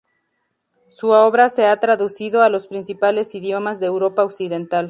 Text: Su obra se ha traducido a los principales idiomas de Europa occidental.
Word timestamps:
Su 0.87 1.09
obra 1.09 1.49
se 1.49 1.67
ha 1.67 1.79
traducido 1.79 2.41
a 2.41 2.49
los 2.49 2.65
principales 2.65 3.35
idiomas 3.35 3.79
de 3.79 3.85
Europa 3.85 4.23
occidental. 4.23 4.79